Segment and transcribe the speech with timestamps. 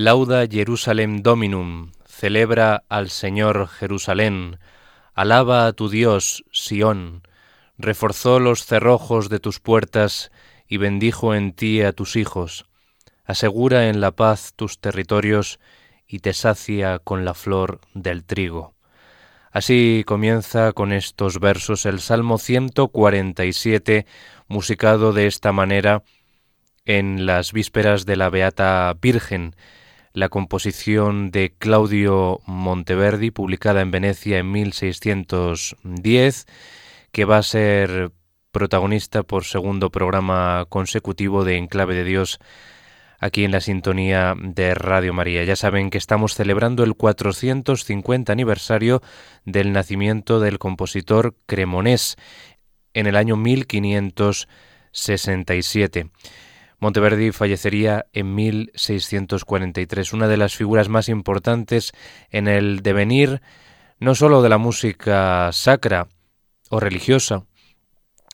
[0.00, 4.60] Lauda Jerusalem Dominum, celebra al Señor Jerusalén,
[5.12, 7.26] alaba a tu Dios, Sión,
[7.78, 10.30] reforzó los cerrojos de tus puertas
[10.68, 12.66] y bendijo en ti a tus hijos,
[13.24, 15.58] asegura en la paz tus territorios
[16.06, 18.76] y te sacia con la flor del trigo.
[19.50, 24.06] Así comienza con estos versos el Salmo 147,
[24.46, 26.04] musicado de esta manera
[26.84, 29.56] en las vísperas de la Beata Virgen,
[30.18, 36.46] la composición de Claudio Monteverdi, publicada en Venecia en 1610,
[37.12, 38.10] que va a ser
[38.50, 42.40] protagonista por segundo programa consecutivo de Enclave de Dios
[43.20, 45.44] aquí en la sintonía de Radio María.
[45.44, 49.00] Ya saben que estamos celebrando el 450 aniversario
[49.44, 52.16] del nacimiento del compositor cremonés
[52.92, 56.10] en el año 1567.
[56.80, 61.92] Monteverdi fallecería en 1643, una de las figuras más importantes
[62.30, 63.40] en el devenir
[63.98, 66.06] no sólo de la música sacra
[66.70, 67.44] o religiosa,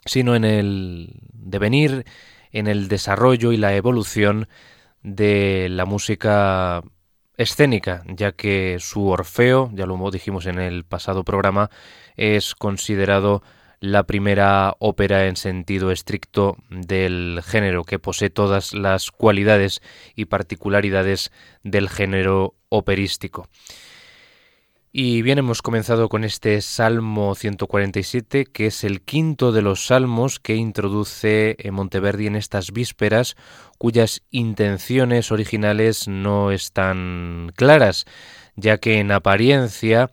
[0.05, 2.05] sino en el devenir,
[2.52, 4.49] en el desarrollo y la evolución
[5.02, 6.82] de la música
[7.37, 11.70] escénica, ya que su Orfeo, ya lo dijimos en el pasado programa,
[12.17, 13.43] es considerado
[13.84, 19.82] la primera ópera en sentido estricto del género, que posee todas las cualidades
[20.16, 21.31] y particularidades
[21.64, 23.46] del género operístico.
[24.90, 30.40] Y bien, hemos comenzado con este Salmo 147, que es el quinto de los salmos
[30.40, 33.36] que introduce eh, Monteverdi en estas vísperas,
[33.76, 38.06] cuyas intenciones originales no están claras,
[38.56, 40.10] ya que en apariencia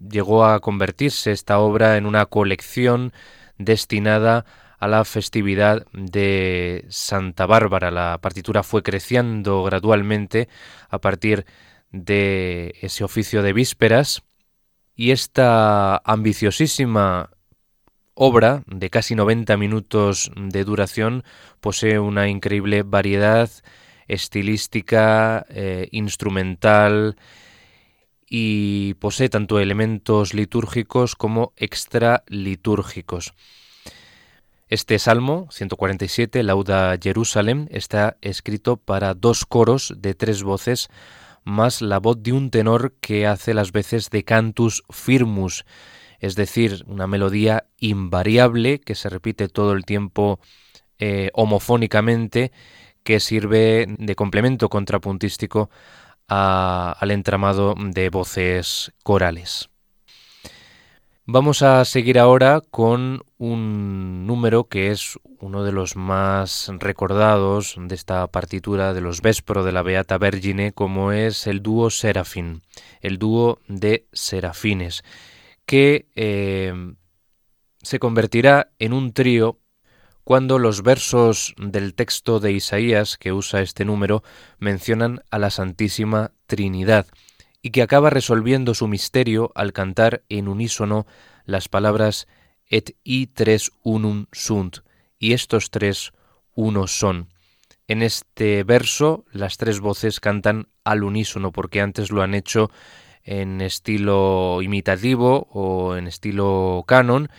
[0.00, 3.12] llegó a convertirse esta obra en una colección
[3.58, 4.44] destinada
[4.78, 7.90] a la festividad de Santa Bárbara.
[7.90, 10.48] La partitura fue creciendo gradualmente
[10.88, 11.46] a partir
[11.90, 14.22] de ese oficio de vísperas
[14.94, 17.30] y esta ambiciosísima
[18.14, 21.24] obra de casi 90 minutos de duración
[21.60, 23.48] posee una increíble variedad
[24.08, 27.16] estilística, eh, instrumental
[28.28, 33.34] y posee tanto elementos litúrgicos como extralitúrgicos.
[34.68, 40.90] Este salmo 147, Lauda Jerusalem, está escrito para dos coros de tres voces
[41.44, 45.64] más la voz de un tenor que hace las veces de cantus firmus,
[46.20, 50.40] es decir, una melodía invariable que se repite todo el tiempo
[50.98, 52.52] eh, homofónicamente,
[53.04, 55.70] que sirve de complemento contrapuntístico
[56.28, 59.70] al entramado de voces corales.
[61.30, 67.94] Vamos a seguir ahora con un número que es uno de los más recordados de
[67.94, 72.62] esta partitura de los Vespro de la Beata Vergine, como es el dúo Serafín,
[73.02, 75.04] el dúo de serafines,
[75.66, 76.94] que eh,
[77.82, 79.58] se convertirá en un trío
[80.28, 84.22] cuando los versos del texto de Isaías que usa este número
[84.58, 87.06] mencionan a la Santísima Trinidad
[87.62, 91.06] y que acaba resolviendo su misterio al cantar en unísono
[91.46, 92.28] las palabras
[92.68, 94.80] et i tres unum sunt,
[95.18, 96.12] y estos tres
[96.54, 97.32] uno son.
[97.86, 102.70] En este verso las tres voces cantan al unísono porque antes lo han hecho
[103.22, 107.30] en estilo imitativo o en estilo canon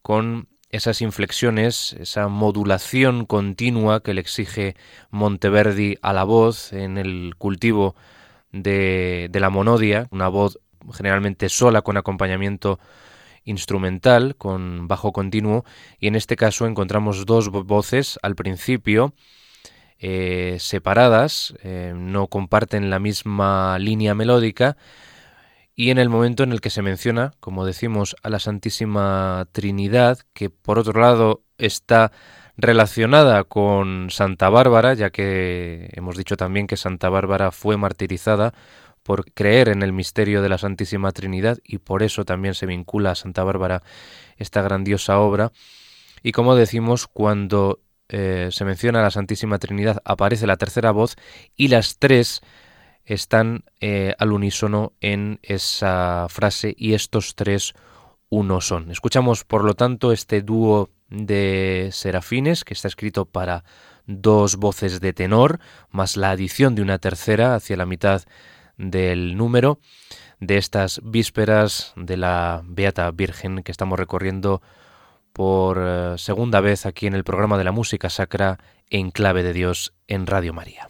[0.00, 4.76] con esas inflexiones, esa modulación continua que le exige
[5.10, 7.94] Monteverdi a la voz en el cultivo
[8.52, 10.58] de, de la monodia, una voz
[10.92, 12.78] generalmente sola con acompañamiento
[13.44, 15.64] instrumental con bajo continuo
[15.98, 19.14] y en este caso encontramos dos voces al principio
[19.98, 24.76] eh, separadas, eh, no comparten la misma línea melódica
[25.80, 30.18] y en el momento en el que se menciona, como decimos, a la Santísima Trinidad,
[30.34, 32.12] que por otro lado está
[32.58, 38.52] relacionada con Santa Bárbara, ya que hemos dicho también que Santa Bárbara fue martirizada
[39.02, 43.12] por creer en el misterio de la Santísima Trinidad y por eso también se vincula
[43.12, 43.82] a Santa Bárbara
[44.36, 45.50] esta grandiosa obra.
[46.22, 51.16] Y como decimos, cuando eh, se menciona a la Santísima Trinidad aparece la tercera voz
[51.56, 52.42] y las tres
[53.10, 57.74] están eh, al unísono en esa frase y estos tres
[58.28, 58.90] uno son.
[58.92, 63.64] Escuchamos por lo tanto este dúo de serafines que está escrito para
[64.06, 65.58] dos voces de tenor
[65.90, 68.22] más la adición de una tercera hacia la mitad
[68.76, 69.80] del número
[70.38, 74.62] de estas vísperas de la Beata Virgen que estamos recorriendo
[75.32, 79.52] por eh, segunda vez aquí en el programa de la música sacra en clave de
[79.52, 80.88] Dios en Radio María.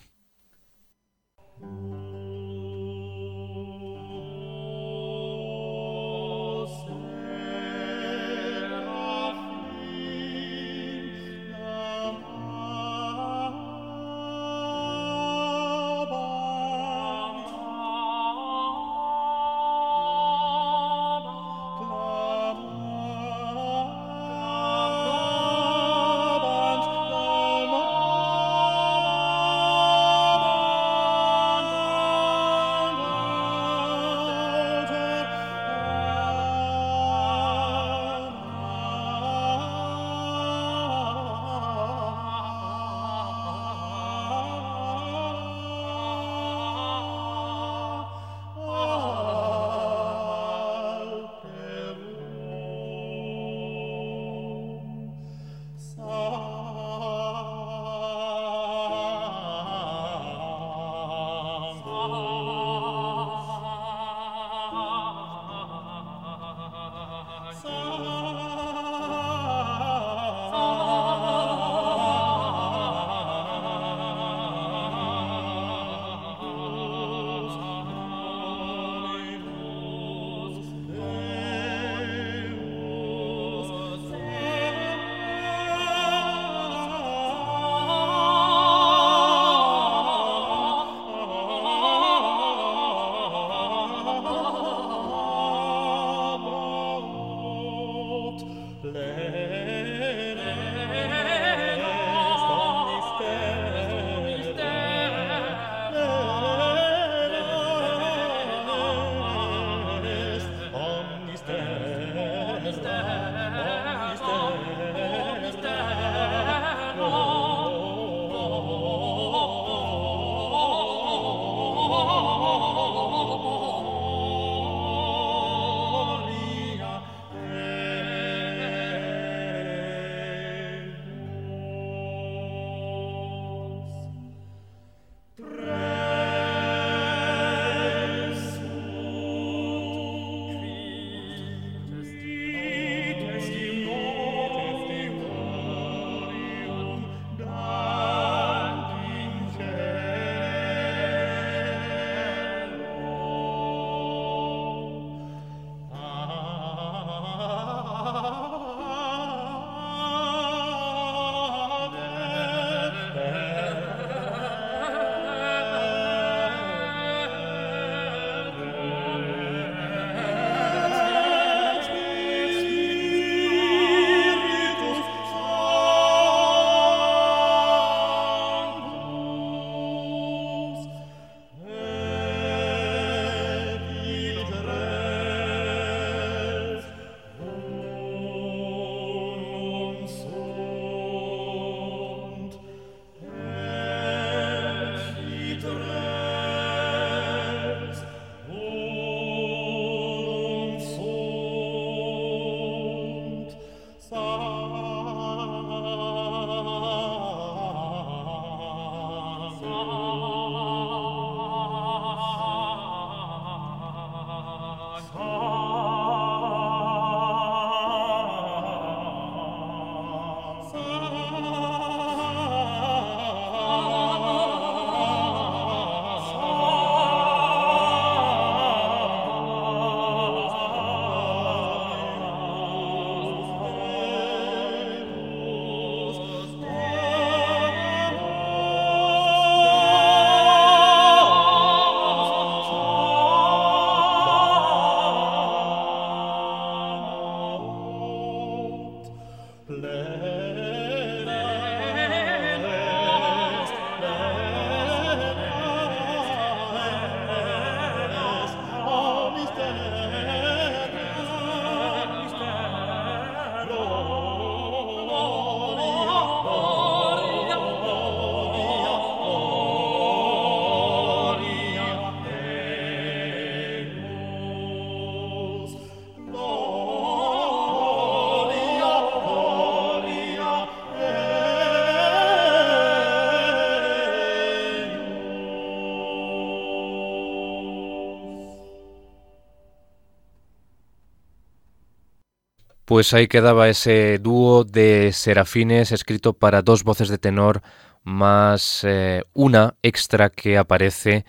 [292.90, 297.62] Pues ahí quedaba ese dúo de serafines escrito para dos voces de tenor
[298.02, 301.24] más eh, una extra que aparece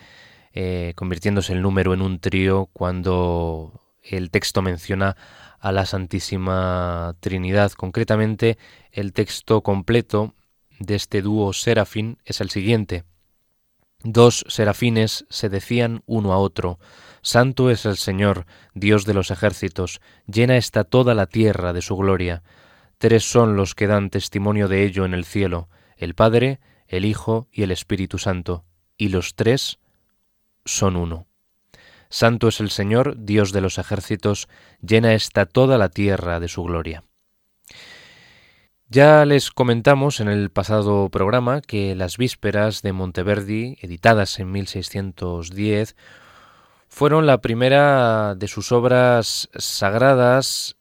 [0.54, 5.16] eh, convirtiéndose el número en un trío cuando el texto menciona
[5.60, 7.70] a la Santísima Trinidad.
[7.70, 8.58] Concretamente,
[8.90, 10.34] el texto completo
[10.80, 13.04] de este dúo serafín es el siguiente.
[14.04, 16.78] Dos serafines se decían uno a otro,
[17.22, 21.96] Santo es el Señor, Dios de los ejércitos, llena está toda la tierra de su
[21.96, 22.42] gloria.
[22.98, 27.48] Tres son los que dan testimonio de ello en el cielo, el Padre, el Hijo
[27.52, 28.64] y el Espíritu Santo,
[28.96, 29.78] y los tres
[30.64, 31.28] son uno.
[32.08, 34.48] Santo es el Señor, Dios de los ejércitos,
[34.80, 37.04] llena está toda la tierra de su gloria.
[38.94, 45.96] Ya les comentamos en el pasado programa que las vísperas de Monteverdi, editadas en 1610,
[46.88, 50.76] fueron la primera de sus obras sagradas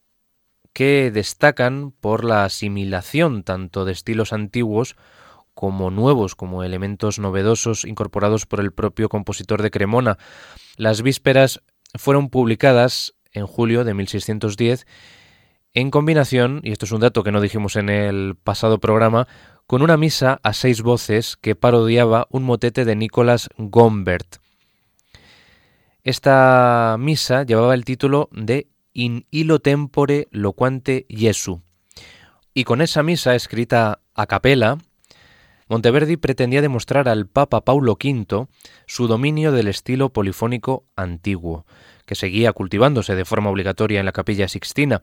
[0.74, 4.98] que destacan por la asimilación tanto de estilos antiguos
[5.54, 10.18] como nuevos, como elementos novedosos incorporados por el propio compositor de Cremona.
[10.76, 11.62] Las vísperas
[11.96, 14.86] fueron publicadas en julio de 1610
[15.74, 19.28] en combinación, y esto es un dato que no dijimos en el pasado programa,
[19.68, 24.38] con una misa a seis voces que parodiaba un motete de Nicolas Gombert.
[26.04, 31.62] Esta misa llevaba el título de In illo tempore loquante Jesu.
[32.54, 34.78] Y con esa misa escrita a capela,
[35.70, 38.48] Monteverdi pretendía demostrar al Papa Paulo V
[38.88, 41.66] su dominio del estilo polifónico antiguo,
[42.06, 45.02] que seguía cultivándose de forma obligatoria en la capilla sixtina,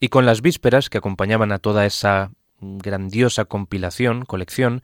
[0.00, 2.30] y con las vísperas que acompañaban a toda esa
[2.60, 4.82] grandiosa compilación, colección,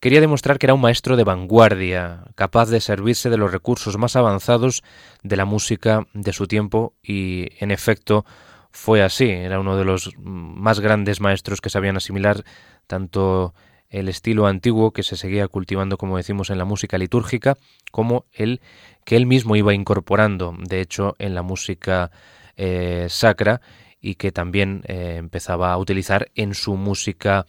[0.00, 4.16] quería demostrar que era un maestro de vanguardia, capaz de servirse de los recursos más
[4.16, 4.82] avanzados
[5.22, 8.24] de la música de su tiempo y, en efecto,
[8.70, 9.28] fue así.
[9.28, 12.44] Era uno de los más grandes maestros que sabían asimilar
[12.86, 13.54] tanto
[13.90, 17.56] el estilo antiguo que se seguía cultivando, como decimos, en la música litúrgica,
[17.90, 18.60] como el
[19.04, 22.10] que él mismo iba incorporando, de hecho, en la música
[22.56, 23.62] eh, sacra
[24.00, 27.46] y que también eh, empezaba a utilizar en su música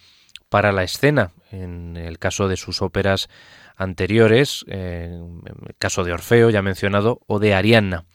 [0.49, 3.29] para la escena, en el caso de sus óperas
[3.75, 8.05] anteriores, en el caso de Orfeo ya mencionado, o de Arianna.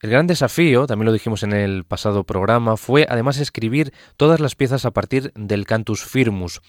[0.00, 4.54] El gran desafío, también lo dijimos en el pasado programa, fue además escribir todas las
[4.54, 6.60] piezas a partir del Cantus Firmus,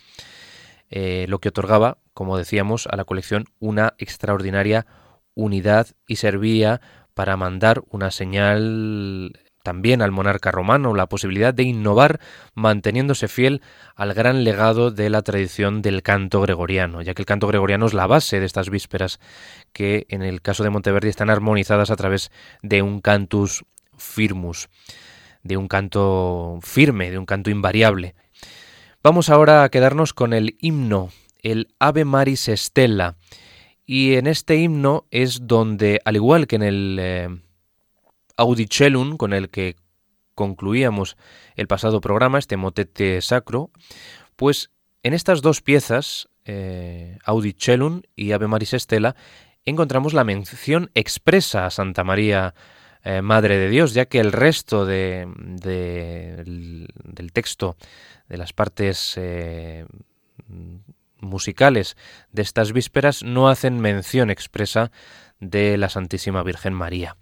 [0.89, 4.85] eh, lo que otorgaba, como decíamos, a la colección una extraordinaria
[5.33, 6.79] unidad y servía
[7.13, 9.33] para mandar una señal
[9.65, 12.19] también al monarca romano la posibilidad de innovar
[12.53, 13.63] manteniéndose fiel
[13.95, 17.95] al gran legado de la tradición del canto gregoriano, ya que el canto gregoriano es
[17.95, 19.19] la base de estas vísperas
[19.73, 23.65] que en el caso de Monteverdi están armonizadas a través de un cantus
[23.97, 24.69] firmus,
[25.41, 28.13] de un canto firme, de un canto invariable.
[29.01, 31.09] Vamos ahora a quedarnos con el himno,
[31.41, 33.15] el Ave Maris Stella,
[33.87, 37.29] y en este himno es donde, al igual que en el eh,
[38.37, 39.75] Audicellum, con el que
[40.33, 41.17] concluíamos
[41.55, 43.71] el pasado programa, este motete sacro,
[44.35, 44.71] pues
[45.03, 47.17] en estas dos piezas, eh,
[48.15, 49.15] y Ave Maris Estela,
[49.63, 52.53] encontramos la mención expresa a Santa María,
[53.03, 57.77] eh, Madre de Dios, ya que el resto de, del texto,
[58.27, 59.85] de las partes eh,
[61.19, 61.97] musicales
[62.31, 64.91] de estas vísperas, no hacen mención expresa
[65.39, 67.15] de la Santísima Virgen María.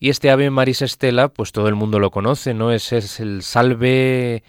[0.00, 2.70] Y este Ave Maris Estela, pues todo el mundo lo conoce, ¿no?
[2.70, 4.44] Ese es el salve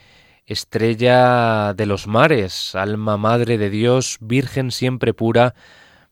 [0.45, 5.55] estrella de los mares, alma madre de Dios, virgen siempre pura,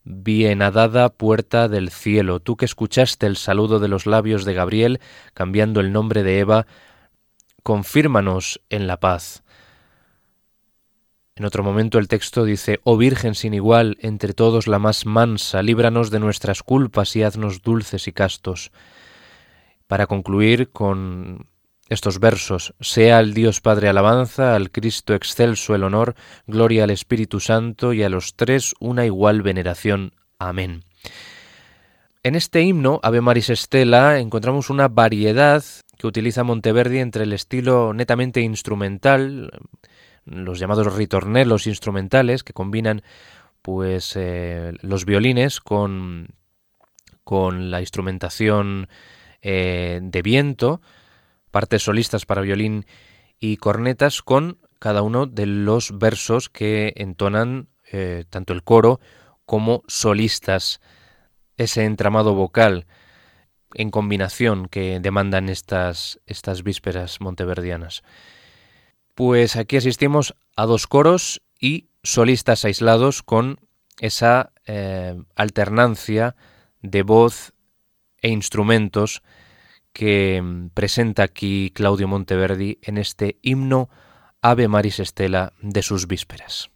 [0.02, 2.40] bienadada puerta del cielo.
[2.40, 5.00] Tú que escuchaste el saludo de los labios de Gabriel,
[5.34, 6.66] cambiando el nombre de Eva,
[7.62, 9.44] confírmanos en la paz.
[11.36, 15.62] En otro momento el texto dice, Oh Virgen sin igual, entre todos la más mansa,
[15.62, 18.72] líbranos de nuestras culpas y haznos dulces y castos.
[19.88, 21.48] Para concluir con
[21.88, 26.14] estos versos, sea al Dios Padre alabanza, al Cristo excelso el honor,
[26.46, 30.12] gloria al Espíritu Santo y a los tres una igual veneración.
[30.38, 30.84] Amén.
[32.22, 35.64] En este himno, Ave Maris Estela, encontramos una variedad
[35.96, 39.50] que utiliza Monteverdi entre el estilo netamente instrumental,
[40.26, 43.02] los llamados ritornelos instrumentales que combinan
[43.62, 46.28] pues eh, los violines con,
[47.24, 48.88] con la instrumentación
[49.42, 50.80] eh, de viento,
[51.50, 52.86] partes solistas para violín
[53.40, 59.00] y cornetas con cada uno de los versos que entonan eh, tanto el coro
[59.44, 60.80] como solistas,
[61.56, 62.86] ese entramado vocal
[63.74, 68.02] en combinación que demandan estas, estas vísperas monteverdianas.
[69.14, 73.58] Pues aquí asistimos a dos coros y solistas aislados con
[74.00, 76.36] esa eh, alternancia
[76.82, 77.52] de voz
[78.22, 79.22] e instrumentos
[79.92, 83.88] que mm, presenta aquí Claudio Monteverdi en este himno
[84.42, 86.70] Ave Maris Estela de sus vísperas.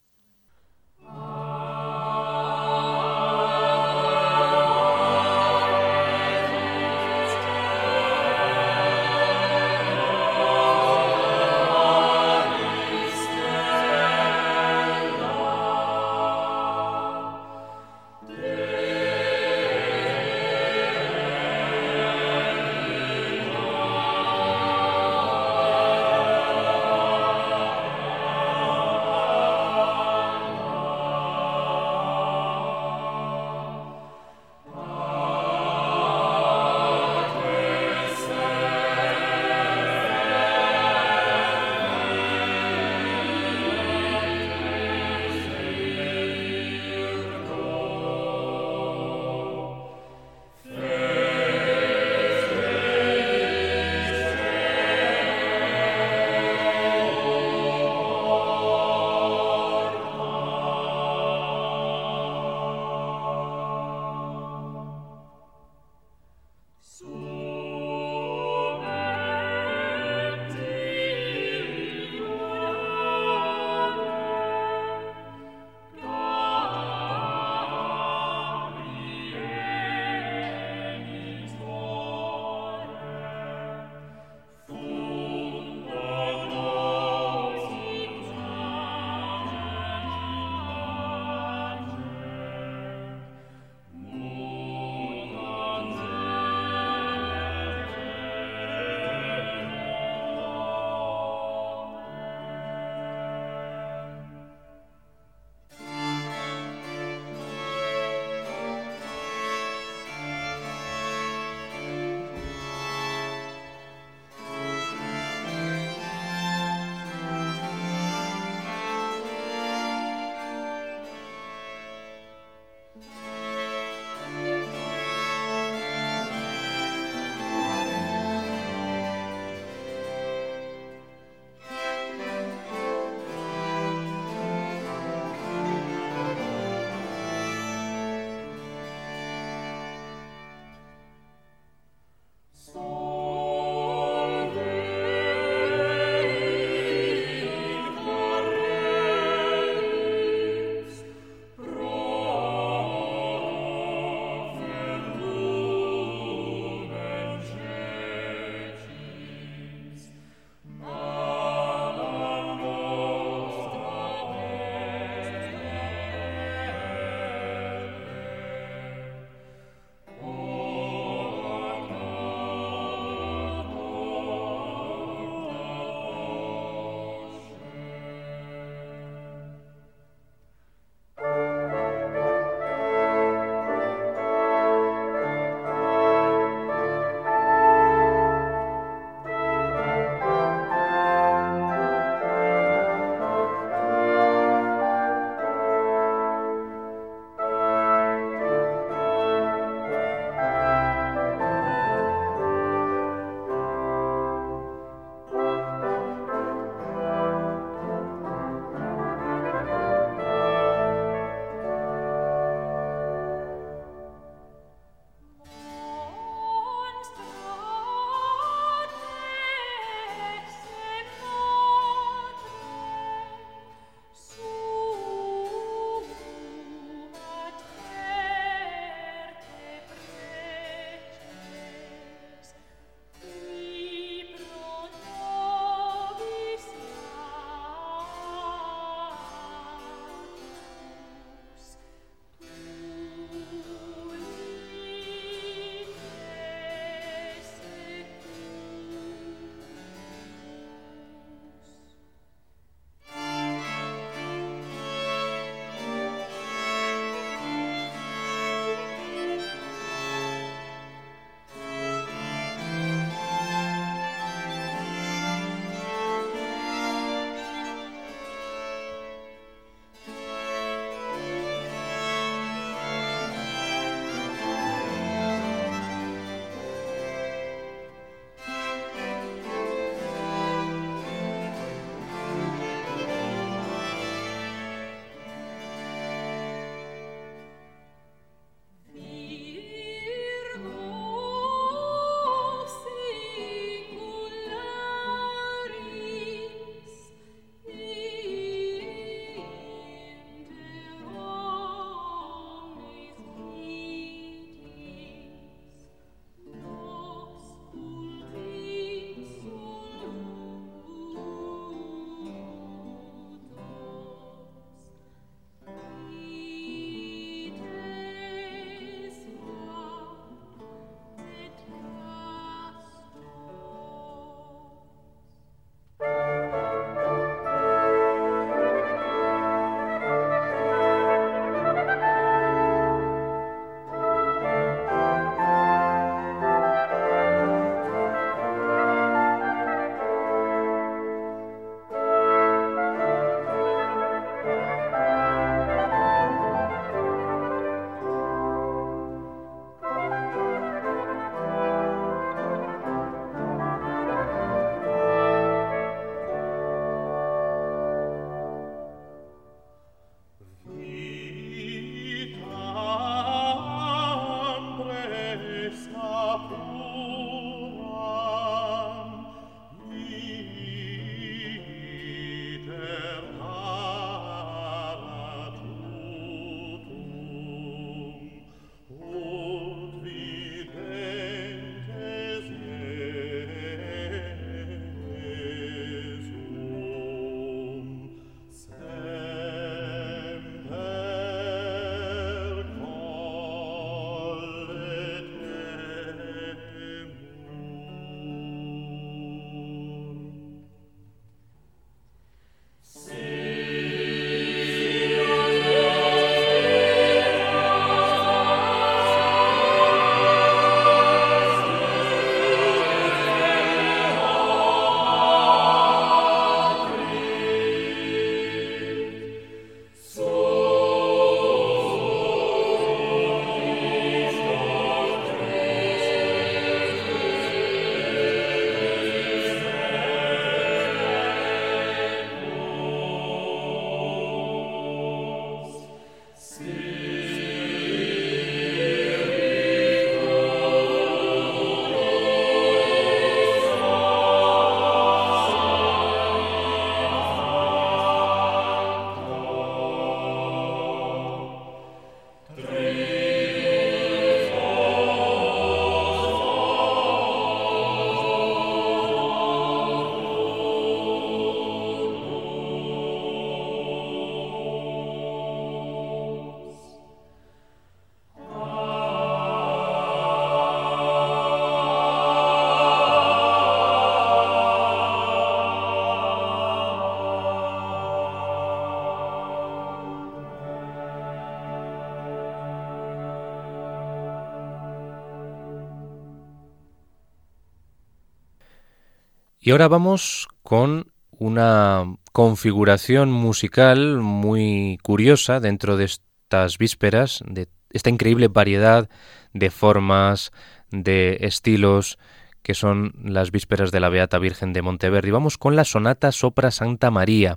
[489.65, 498.11] Y ahora vamos con una configuración musical muy curiosa dentro de estas vísperas, de esta
[498.11, 499.09] increíble variedad
[499.53, 500.51] de formas,
[500.91, 502.19] de estilos
[502.65, 505.31] que son las vísperas de la Beata Virgen de Monteverdi.
[505.31, 507.57] Vamos con la sonata Sopra Santa María.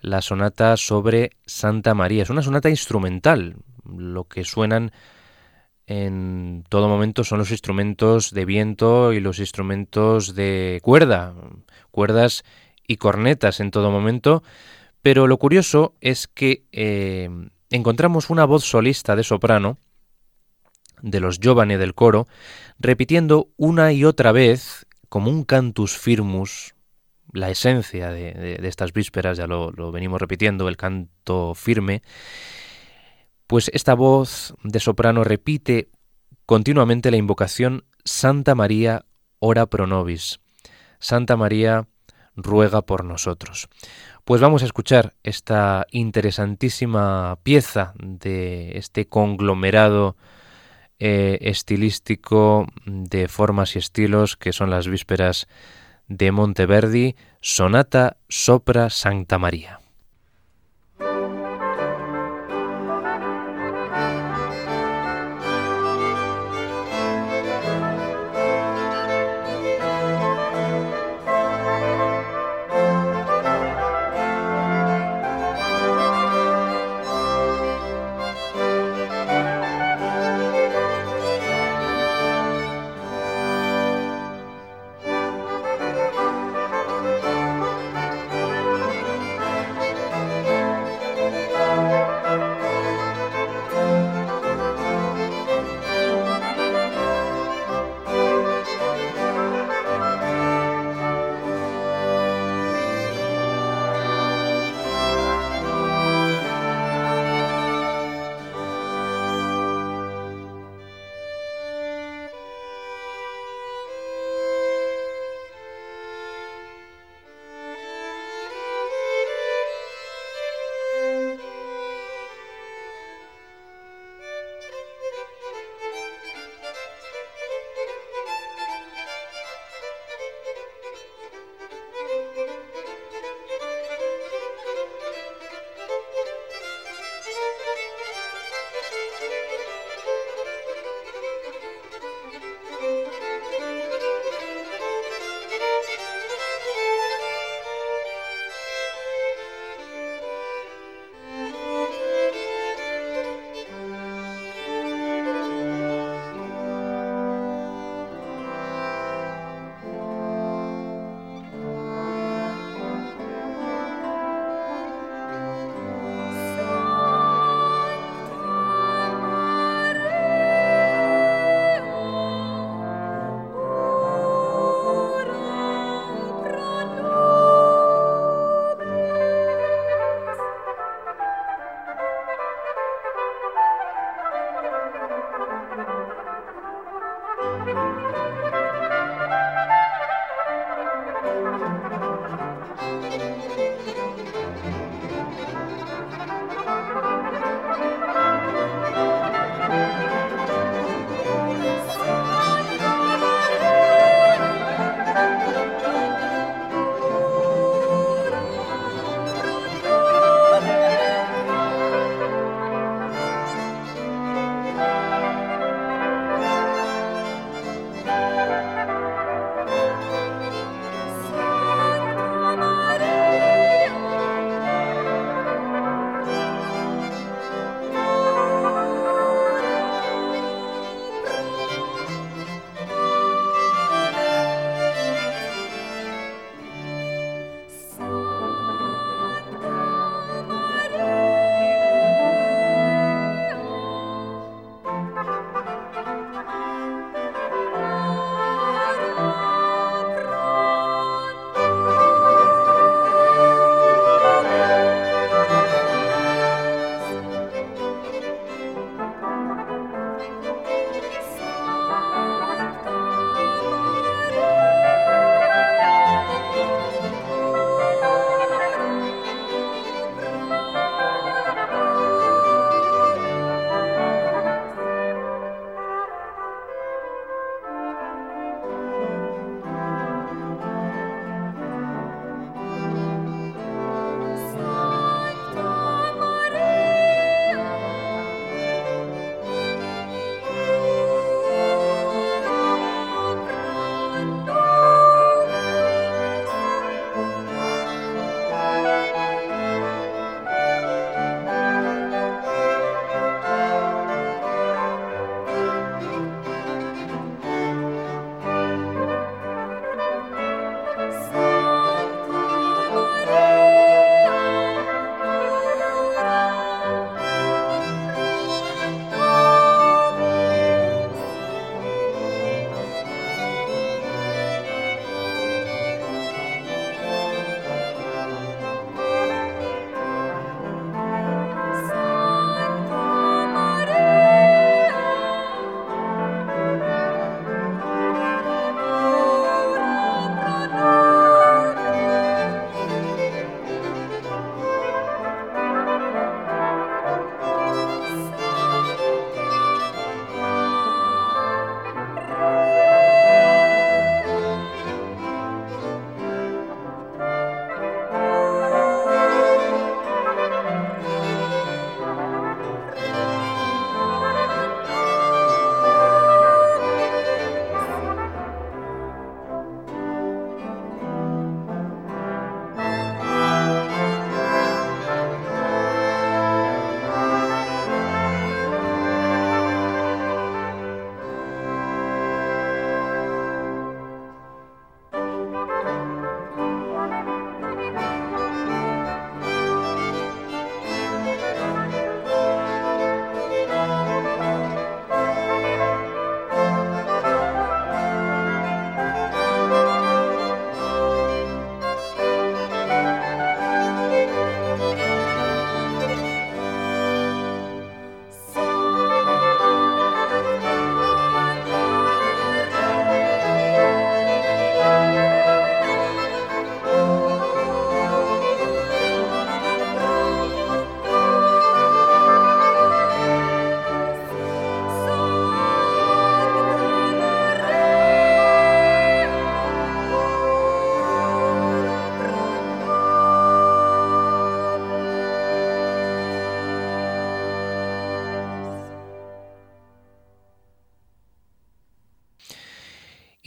[0.00, 2.22] La sonata sobre Santa María.
[2.22, 3.56] Es una sonata instrumental.
[3.84, 4.90] Lo que suenan
[5.90, 11.34] en todo momento son los instrumentos de viento y los instrumentos de cuerda,
[11.90, 12.44] cuerdas
[12.86, 14.44] y cornetas en todo momento,
[15.02, 17.28] pero lo curioso es que eh,
[17.70, 19.78] encontramos una voz solista de soprano
[21.02, 22.28] de los giovani del coro,
[22.78, 26.76] repitiendo una y otra vez, como un cantus firmus,
[27.32, 32.02] la esencia de, estas vísperas, ya lo, lo venimos repitiendo, el canto firme,
[33.50, 35.88] pues esta voz de soprano repite
[36.46, 39.06] continuamente la invocación Santa María,
[39.40, 40.38] ora pro nobis.
[41.00, 41.88] Santa María,
[42.36, 43.68] ruega por nosotros.
[44.24, 50.16] Pues vamos a escuchar esta interesantísima pieza de este conglomerado
[51.00, 55.48] eh, estilístico de formas y estilos que son las vísperas
[56.06, 59.79] de Monteverdi, Sonata Sopra Santa María.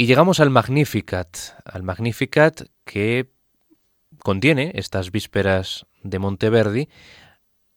[0.03, 3.31] Y llegamos al Magnificat, al Magnificat que
[4.19, 6.89] contiene estas vísperas de Monteverdi,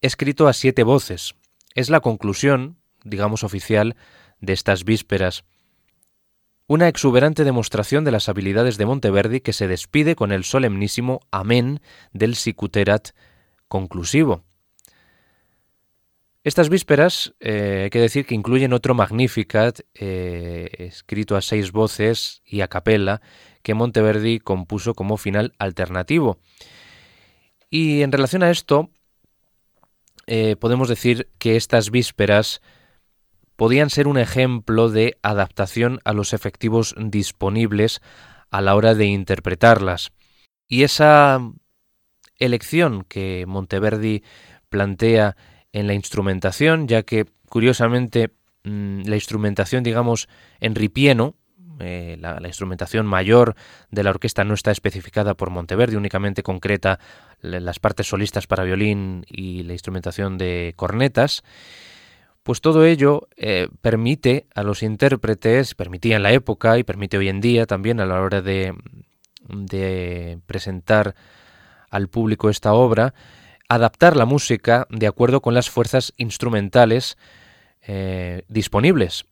[0.01, 1.37] escrito a siete voces.
[1.77, 3.95] Es la conclusión, digamos oficial,
[4.41, 5.45] de estas vísperas.
[6.67, 11.81] Una exuberante demostración de las habilidades de Monteverdi que se despide con el solemnísimo Amén
[12.13, 13.11] del Sicuterat
[13.69, 14.43] conclusivo.
[16.47, 22.41] Estas vísperas, eh, hay que decir que incluyen otro Magnificat, eh, escrito a seis voces
[22.47, 23.21] y a capella,
[23.65, 26.39] que Monteverdi compuso como final alternativo.
[27.69, 28.91] Y en relación a esto,
[30.29, 32.63] eh, podemos decir que estas vísperas
[33.57, 38.01] podían ser un ejemplo de adaptación a los efectivos disponibles
[38.53, 40.13] a la hora de interpretarlas.
[40.69, 41.41] Y esa
[42.39, 44.23] elección que Monteverdi
[44.69, 45.37] plantea
[45.77, 48.31] en la instrumentación, ya que curiosamente
[48.65, 50.27] mm, la instrumentación, digamos,
[50.59, 51.35] en ripieno,
[51.81, 53.55] eh, la, instrumentación mayor
[53.91, 56.99] de la orquesta no está especificada por Monteverdi, únicamente concreta
[57.43, 61.45] las partes solistas para violín y la instrumentación de cornetas,
[62.43, 67.29] pues todo ello eh, permite a los intérpretes, permitía en la época y permite hoy
[67.29, 68.75] en día también a la hora de,
[69.47, 71.15] de presentar
[71.91, 73.13] al público esta obra,
[73.69, 77.17] adaptar la música de acuerdo con las fuerzas instrumentales
[77.83, 79.27] eh, disponibles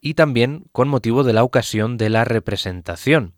[0.00, 3.34] y también con motivo de la ocasión de la representación.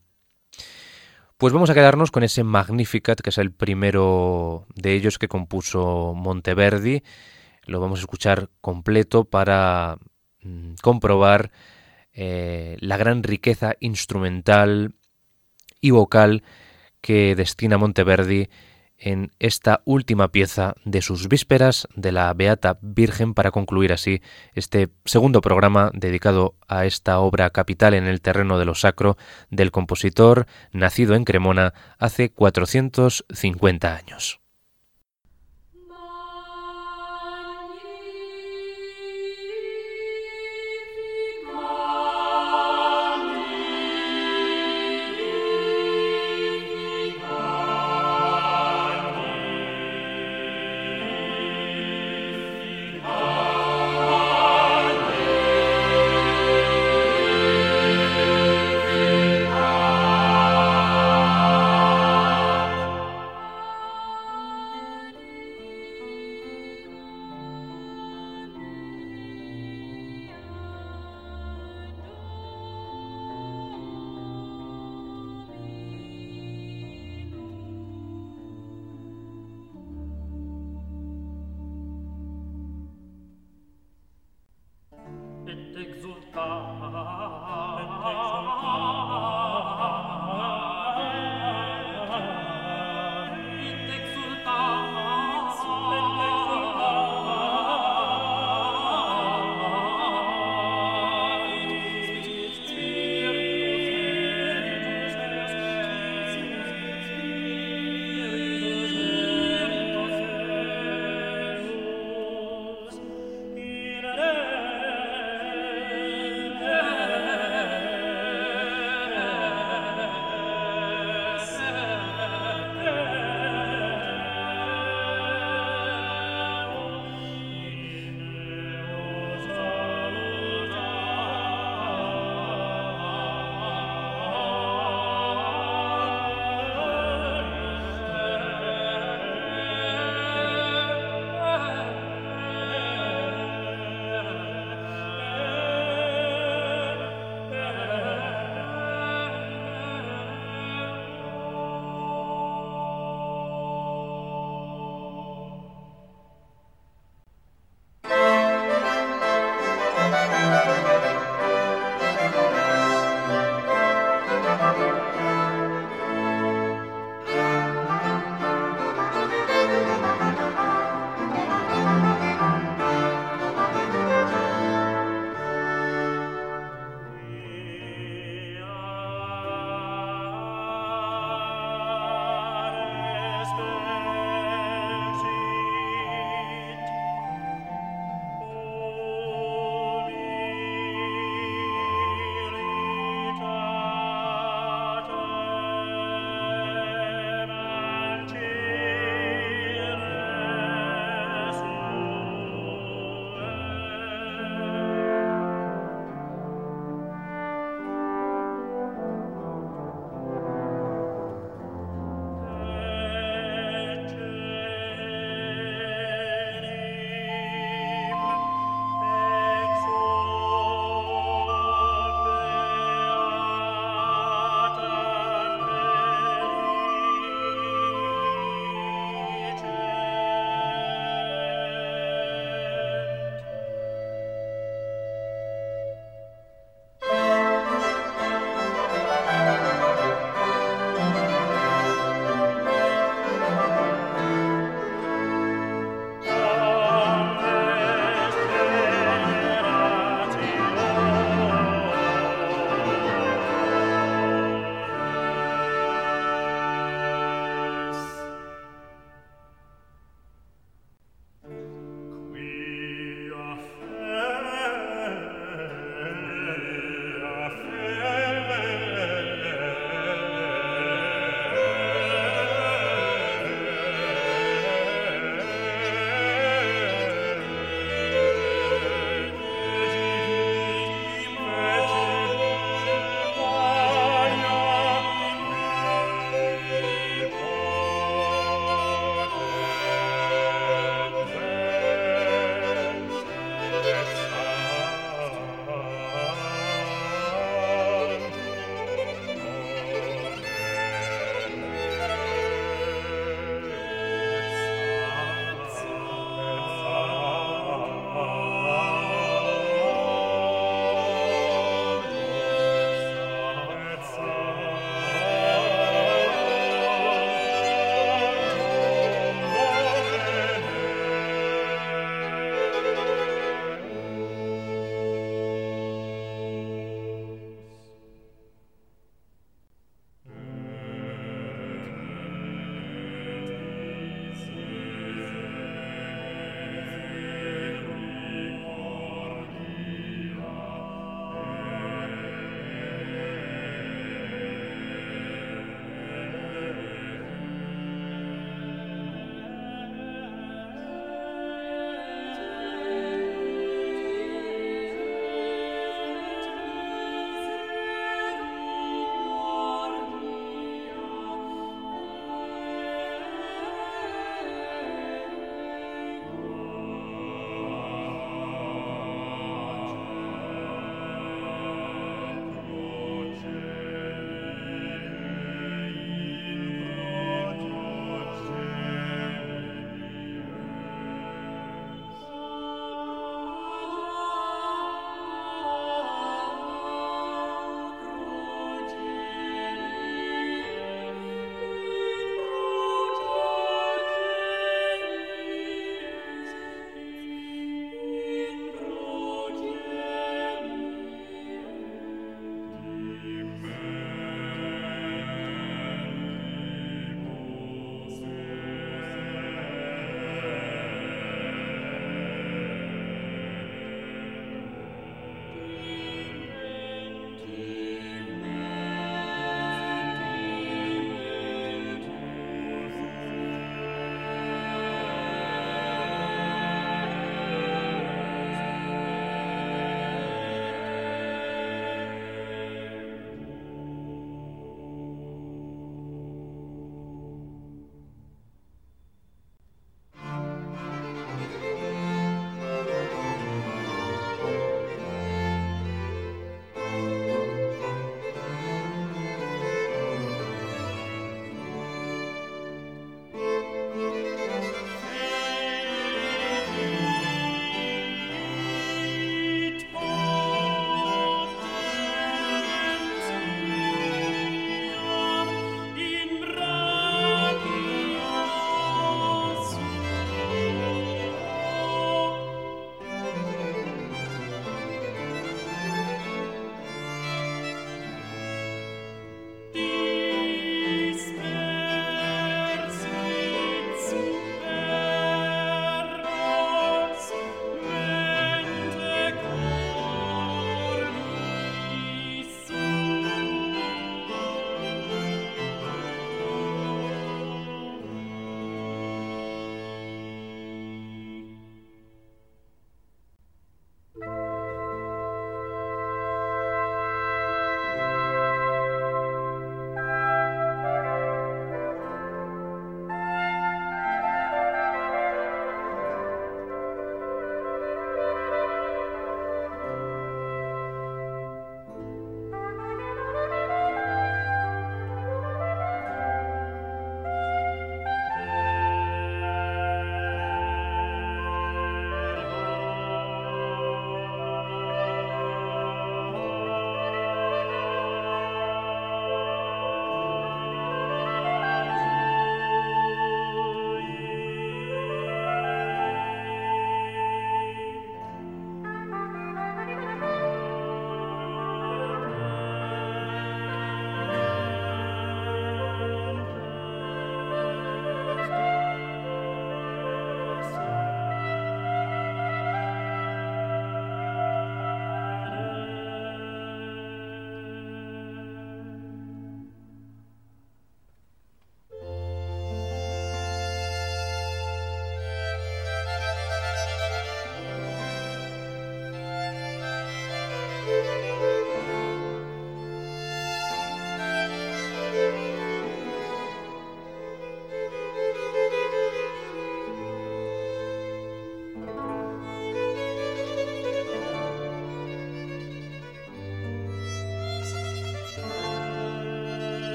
[1.36, 6.12] Pues vamos a quedarnos con ese Magnificat, que es el primero de ellos que compuso
[6.14, 7.02] Monteverdi.
[7.64, 9.96] Lo vamos a escuchar completo para
[10.42, 11.50] mm, comprobar
[12.12, 14.92] eh, la gran riqueza instrumental
[15.80, 16.42] y vocal
[17.00, 18.50] que destina Monteverdi
[19.00, 24.22] en esta última pieza de sus vísperas de la Beata Virgen para concluir así
[24.54, 29.16] este segundo programa dedicado a esta obra capital en el terreno de lo sacro
[29.50, 34.39] del compositor nacido en Cremona hace 450 años.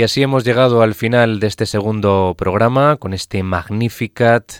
[0.00, 4.50] Y así hemos llegado al final de este segundo programa con este Magnificat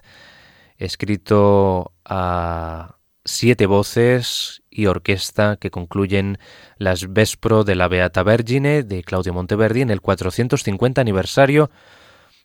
[0.76, 6.36] escrito a siete voces y orquesta que concluyen
[6.76, 11.70] las Vespro de la Beata Vergine de Claudio Monteverdi en el 450 aniversario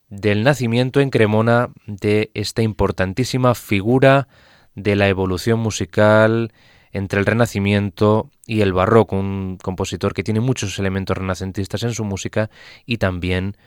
[0.08, 4.30] del nacimiento en Cremona de esta importantísima figura
[4.74, 6.54] de la evolución musical
[6.96, 12.06] entre el Renacimiento y el Barroco, un compositor que tiene muchos elementos renacentistas en su
[12.06, 12.50] música
[12.86, 13.58] y también,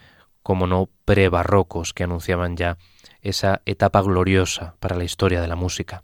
[0.43, 2.79] como no, prebarrocos que anunciaban ya
[3.21, 6.03] esa etapa gloriosa para la historia de la música.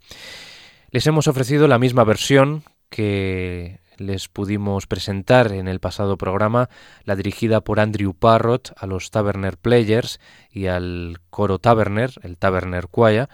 [0.91, 6.69] Les hemos ofrecido la misma versión que les pudimos presentar en el pasado programa,
[7.05, 10.21] la dirigida por Andrew Parrott a los Taverner Players
[10.51, 13.29] y al coro Taverner, el Taverner Choir,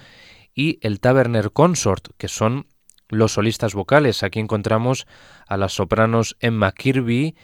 [0.54, 2.66] y el Taverner Consort, que son
[3.10, 4.22] los solistas vocales.
[4.22, 5.06] Aquí encontramos
[5.46, 7.36] a las sopranos Emma Kirby,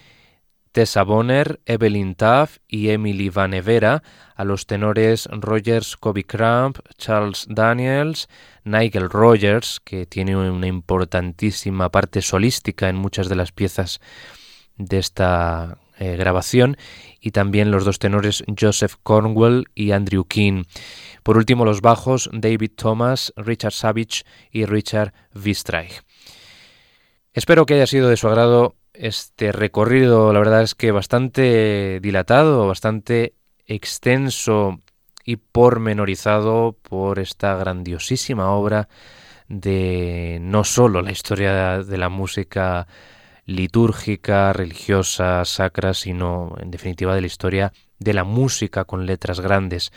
[0.72, 4.02] Tessa Bonner, Evelyn Taff y Emily Van Evera,
[4.34, 8.28] a los tenores Rogers Kobe Cramp, Charles Daniels,
[8.64, 14.00] Nigel Rogers, que tiene una importantísima parte solística en muchas de las piezas
[14.76, 16.76] de esta eh, grabación,
[17.20, 20.64] y también los dos tenores Joseph Cornwell y Andrew King.
[21.22, 26.02] Por último, los bajos David Thomas, Richard Savage y Richard Wistreich.
[27.32, 32.66] Espero que haya sido de su agrado este recorrido, la verdad es que bastante dilatado,
[32.66, 33.34] bastante
[33.66, 34.80] extenso
[35.24, 38.88] y pormenorizado por esta grandiosísima obra
[39.48, 42.86] de no solo la historia de la música
[43.46, 49.92] litúrgica, religiosa, sacra, sino en definitiva de la historia de la música con letras grandes.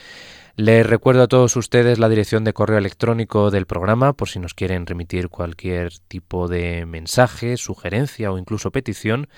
[0.55, 4.53] Les recuerdo a todos ustedes la dirección de correo electrónico del programa por si nos
[4.53, 9.29] quieren remitir cualquier tipo de mensaje, sugerencia o incluso petición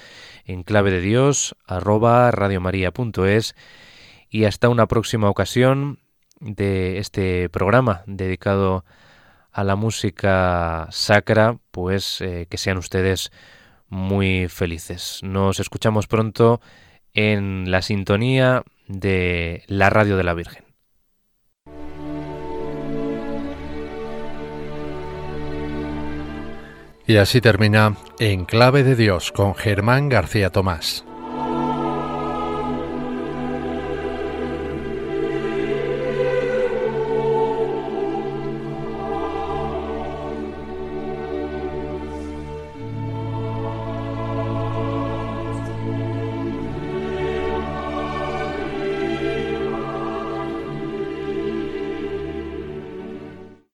[0.46, 3.56] en clave de Dios arroba radiomaria.es
[4.30, 6.00] y hasta una próxima ocasión
[6.40, 8.84] de este programa dedicado
[9.52, 13.32] a la música sacra, pues eh, que sean ustedes
[13.92, 15.20] muy felices.
[15.22, 16.60] Nos escuchamos pronto
[17.14, 20.64] en la sintonía de la radio de la Virgen.
[27.06, 31.06] Y así termina En Clave de Dios con Germán García Tomás.